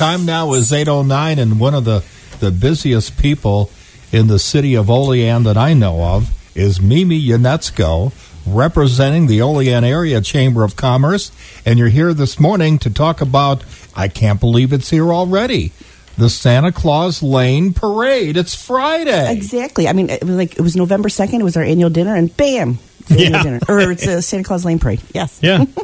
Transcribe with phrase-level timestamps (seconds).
[0.00, 2.02] time now is 8.09, and one of the,
[2.40, 3.70] the busiest people
[4.10, 8.10] in the city of Olean that I know of is Meme Yanetsko,
[8.46, 11.30] representing the Olean Area Chamber of Commerce.
[11.66, 13.62] And you're here this morning to talk about,
[13.94, 15.72] I can't believe it's here already,
[16.16, 18.38] the Santa Claus Lane Parade.
[18.38, 19.30] It's Friday.
[19.30, 19.86] Exactly.
[19.86, 21.42] I mean, it was like it was November second.
[21.42, 22.78] It was our annual dinner, and bam,
[23.08, 23.42] Yeah.
[23.42, 23.60] dinner.
[23.68, 25.02] or it's a Santa Claus Lane Parade.
[25.12, 25.66] Yes, Yeah.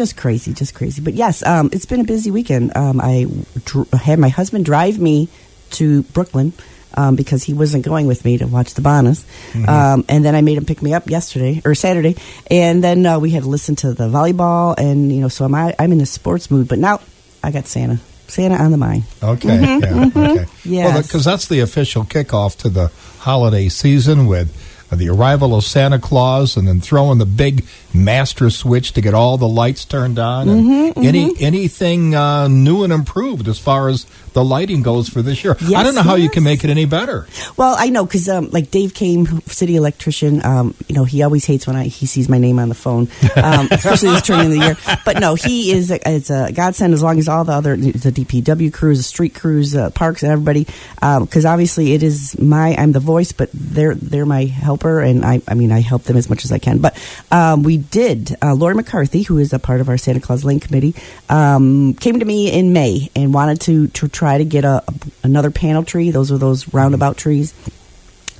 [0.00, 1.02] just crazy, just crazy.
[1.02, 2.74] But yes, um, it's been a busy weekend.
[2.74, 3.26] Um, I
[3.66, 5.28] dr- had my husband drive me
[5.72, 6.54] to Brooklyn.
[6.92, 9.22] Um, because he wasn't going with me to watch the Bonnies,
[9.68, 12.16] um, and then I made him pick me up yesterday or Saturday,
[12.50, 15.54] and then uh, we had to listen to the volleyball, and you know, so I'm
[15.54, 16.66] I'm in a sports mood.
[16.66, 16.98] But now
[17.44, 19.04] I got Santa, Santa on the mind.
[19.22, 19.78] Okay.
[19.78, 20.10] Yeah.
[20.16, 20.46] Okay.
[20.66, 24.50] Well, because that's the official kickoff to the holiday season with
[24.90, 29.36] the arrival of Santa Claus, and then throwing the big master switch to get all
[29.36, 30.48] the lights turned on.
[30.48, 35.22] And Mm-hmm, any anything uh, new and improved as far as the lighting goes for
[35.22, 35.56] this year.
[35.74, 37.26] I don't know how you can make it any better.
[37.56, 40.44] Well, I know because um, like Dave came, city electrician.
[40.44, 43.08] Um, you know, he always hates when I he sees my name on the phone,
[43.36, 44.76] um, especially this turn of the year.
[45.04, 48.12] But no, he is a, is a godsend as long as all the other the
[48.12, 50.66] DPW crews, the street crews, uh, parks, and everybody.
[50.94, 54.44] Because obviously, it is my I'm the voice, but they're they're my
[54.80, 56.78] helper, and I I mean I help them as much as I can.
[56.78, 56.96] But
[57.30, 58.36] um, we did.
[58.42, 60.94] Uh, Lori McCarthy, who is a part of our Santa Claus Lane Committee,
[61.28, 64.82] um, came to me in May and wanted to to try to get a,
[65.22, 66.10] another panel tree.
[66.10, 67.54] Those are those roundabout trees.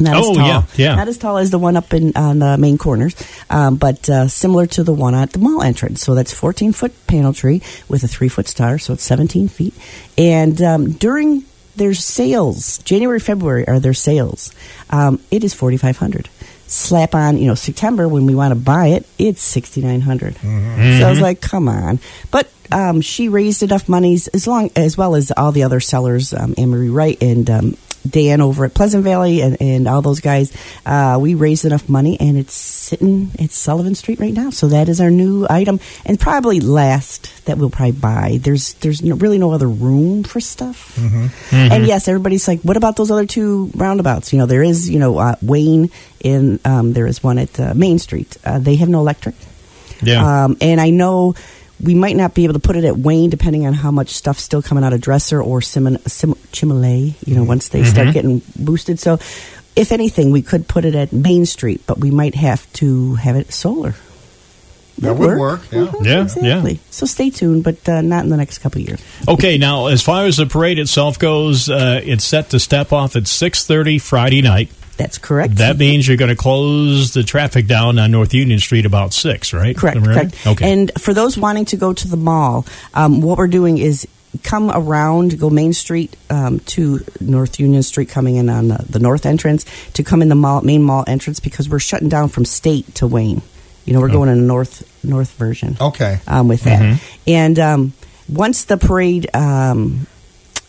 [0.00, 0.94] Not Oh, as tall, yeah, yeah.
[0.94, 3.16] Not as tall as the one up in on the main corners,
[3.50, 6.02] um, but uh, similar to the one at the mall entrance.
[6.02, 9.74] So that's 14 foot panel tree with a three foot star, so it's 17 feet.
[10.16, 11.42] And um, during
[11.78, 14.52] their sales, January, February are their sales.
[14.90, 16.28] Um, it is 4,500.
[16.66, 20.36] Slap on, you know, September when we want to buy it, it's 6,900.
[20.36, 21.98] So I was like, come on.
[22.30, 26.34] But um, she raised enough monies as long as well as all the other sellers,
[26.34, 27.76] um, Anne Marie Wright and um,
[28.10, 30.52] Dan over at Pleasant Valley and, and all those guys.
[30.84, 34.50] Uh, we raised enough money and it's sitting at Sullivan Street right now.
[34.50, 38.38] So that is our new item and probably last that we'll probably buy.
[38.40, 40.96] There's there's no, really no other room for stuff.
[41.52, 44.32] And yes, everybody's like, what about those other two roundabouts?
[44.32, 45.90] You know, there is you know uh, Wayne
[46.24, 48.36] and um, there is one at uh, Main Street.
[48.44, 49.34] Uh, they have no electric.
[50.02, 50.44] Yeah.
[50.44, 51.34] Um, and I know
[51.82, 54.42] we might not be able to put it at Wayne, depending on how much stuff's
[54.42, 58.42] still coming out of Dresser or Sim- Sim- Chimele, you know, once they start getting
[58.56, 58.98] boosted.
[58.98, 59.18] So,
[59.76, 63.36] if anything, we could put it at Main Street, but we might have to have
[63.36, 63.94] it solar.
[64.98, 65.60] That would work.
[65.70, 65.78] Yeah.
[65.86, 66.80] Mhm, Yeah, exactly.
[66.90, 69.00] So stay tuned, but uh, not in the next couple of years.
[69.28, 73.14] Okay, now as far as the parade itself goes, uh, it's set to step off
[73.14, 74.70] at six thirty Friday night.
[74.98, 75.56] That's correct.
[75.56, 79.52] That means you're going to close the traffic down on North Union Street about six,
[79.52, 79.76] right?
[79.76, 80.14] Correct, Am right?
[80.14, 80.46] correct.
[80.46, 80.72] Okay.
[80.72, 84.06] And for those wanting to go to the mall, um, what we're doing is
[84.42, 88.98] come around, go Main Street um, to North Union Street, coming in on the, the
[88.98, 92.44] north entrance, to come in the mall, main mall entrance because we're shutting down from
[92.44, 93.40] State to Wayne.
[93.84, 95.76] You know, we're going in a north north version.
[95.80, 96.18] Okay.
[96.26, 97.92] Um, with that, and um,
[98.28, 99.34] once the parade.
[99.34, 100.06] Um,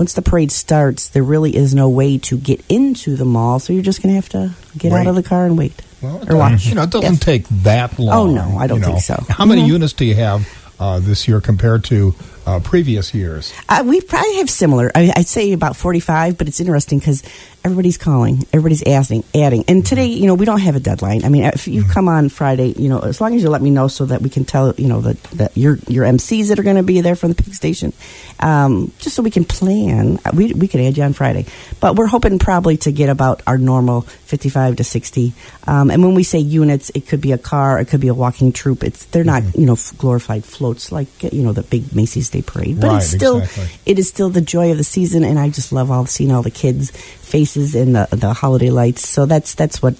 [0.00, 3.70] once the parade starts, there really is no way to get into the mall, so
[3.74, 5.00] you're just going to have to get Wait.
[5.00, 6.64] out of the car and wait Well, or watch.
[6.64, 7.20] You know, it doesn't Yes.
[7.20, 8.30] take that long.
[8.30, 8.92] Oh, no, I don't you know.
[8.92, 9.22] think so.
[9.28, 9.66] How many Mhm.
[9.76, 10.48] units do you have
[10.80, 12.14] uh, this year compared to
[12.46, 13.52] uh, previous years?
[13.68, 14.90] Uh, we probably have similar.
[14.94, 17.22] I, I'd say about 45, but it's interesting because
[17.64, 19.64] everybody's calling, everybody's asking, adding.
[19.68, 21.24] And today, you know, we don't have a deadline.
[21.24, 23.68] I mean, if you come on Friday, you know, as long as you let me
[23.70, 26.62] know so that we can tell, you know, that, that your your MCs that are
[26.62, 27.92] going to be there from the pig station,
[28.40, 30.18] um, just so we can plan.
[30.24, 31.44] uh, We, we could add you on Friday.
[31.80, 35.34] But we're hoping probably to get about our normal 55 to 60.
[35.66, 38.14] Um, and when we say units, it could be a car, it could be a
[38.14, 38.82] walking troop.
[38.82, 42.42] It's They're not, you know, f- glorified floats like, you know, the big Macy's Day
[42.42, 42.80] Parade.
[42.80, 43.78] But Right, it's still exactly.
[43.86, 46.42] it is still the joy of the season, and I just love all seeing all
[46.42, 49.08] the kids' faces and the the holiday lights.
[49.08, 49.94] So that's that's what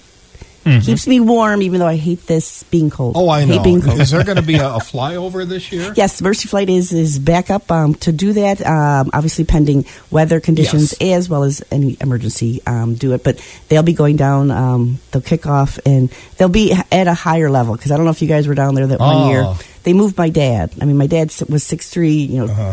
[0.82, 3.14] keeps me warm, even though I hate this being cold.
[3.16, 3.62] Oh, I hate know.
[3.62, 4.00] being cold.
[4.00, 5.92] Is there going to be a, a flyover this year?
[5.96, 8.64] Yes, Mercy Flight is is back up um, to do that.
[8.64, 11.18] Um, obviously, pending weather conditions Yes.
[11.24, 13.24] as well as any emergency, um, do it.
[13.24, 13.38] But
[13.68, 14.50] they'll be going down.
[14.50, 18.12] Um, they'll kick off and they'll be at a higher level because I don't know
[18.12, 19.04] if you guys were down there that Oh.
[19.06, 19.54] one year.
[19.82, 20.72] They moved my dad.
[20.80, 22.12] I mean, my dad was six three.
[22.18, 22.52] You know.
[22.52, 22.72] Uh-huh.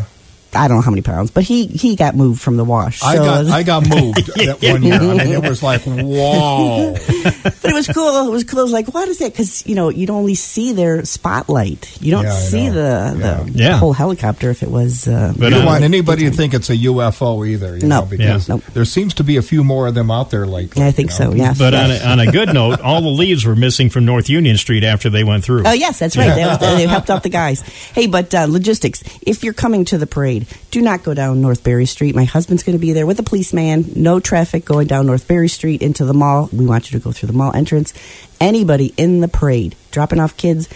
[0.54, 3.02] I don't know how many pounds, but he he got moved from the wash.
[3.04, 4.96] I so- got I got moved that one year.
[4.96, 6.94] I mean, it was like, whoa.
[7.44, 8.28] but it was cool.
[8.28, 8.60] It was cool.
[8.60, 9.32] I was like, what is that?
[9.34, 12.02] Because you know, you'd only see their spotlight.
[12.02, 12.74] You don't Yeah, see know.
[13.14, 13.78] the the Yeah.
[13.78, 15.08] whole helicopter if it was.
[15.08, 17.78] Uh, But, you don't uh, want anybody to think it's a UFO either.
[17.78, 18.02] You No.
[18.02, 18.56] know, because Yeah.
[18.56, 18.64] Nope.
[18.74, 20.84] there seems to be a few more of them out there lately.
[20.84, 21.32] I think you know.
[21.32, 21.36] so.
[21.38, 21.54] Yeah.
[21.58, 24.58] But on a, on a good note, all the leaves were missing from North Union
[24.58, 25.64] Street after they went through.
[25.66, 26.34] Oh yes, that's right.
[26.36, 27.62] They, they helped out the guys.
[27.94, 29.04] Hey, but uh, logistics.
[29.22, 30.37] If you're coming to the parade,
[30.72, 32.16] do not go down North Berry Street.
[32.16, 33.86] My husband's going to be there with a policeman.
[33.96, 36.50] No traffic going down North Berry Street into the mall.
[36.52, 37.94] We want you to go through the mall entrance.
[38.40, 40.70] Anybody in the parade dropping off kids,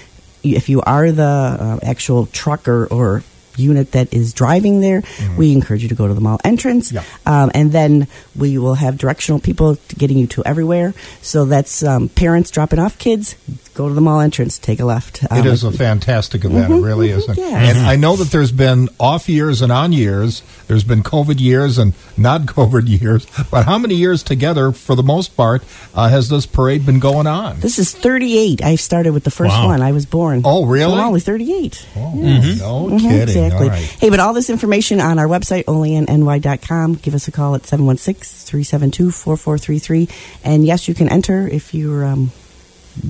[0.43, 3.23] if you are the uh, actual truck or, or
[3.61, 5.03] unit that is driving there,
[5.37, 6.91] we encourage you to go to the mall entrance.
[6.91, 7.03] Yeah.
[7.25, 10.93] Um, and then we will have directional people getting you to everywhere.
[11.21, 13.35] So that's um, parents dropping off kids,
[13.73, 15.23] go to the mall entrance, take a left.
[15.23, 16.71] It Um, is a fantastic event.
[16.73, 17.25] It really is.
[17.37, 17.59] yeah.
[17.69, 20.41] And I know that there's been off years and on years.
[20.67, 23.25] There's been COVID years and not COVID years.
[23.49, 25.63] But how many years together, for the most part,
[25.95, 27.59] uh, has this parade been going on?
[27.59, 28.63] This is 38.
[28.63, 29.67] I started with the first Wow.
[29.67, 29.81] one.
[29.81, 30.41] I was born.
[30.45, 30.93] Oh, really?
[30.93, 31.85] So I'm only 38.
[31.95, 33.21] Oh, No Mhm, kidding.
[33.21, 33.50] Exactly.
[33.53, 33.81] All right.
[33.81, 36.95] Hey, but all this information on our website, oleanny.com.
[36.95, 40.09] Give us a call at 716-372-4433.
[40.43, 42.31] And yes, you can enter if you're um,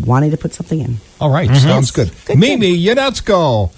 [0.05, 0.97] wanting to put something in.
[1.19, 1.53] All right.
[1.55, 2.11] Sounds good.
[2.25, 3.71] Good, Meme Yanetsko.